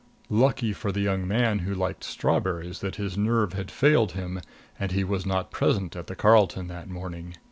Lucky 0.31 0.73
for 0.73 0.91
the 0.91 1.01
young 1.01 1.27
man 1.27 1.59
who 1.59 1.75
liked 1.75 2.03
strawberries 2.03 2.79
that 2.79 2.95
his 2.95 3.19
nerve 3.19 3.53
had 3.53 3.69
failed 3.69 4.13
him 4.13 4.41
and 4.79 4.91
he 4.91 5.03
was 5.03 5.27
not 5.27 5.51
present 5.51 5.95
at 5.95 6.07
the 6.07 6.15
Carlton 6.15 6.65
that 6.69 6.89
morning! 6.89 7.35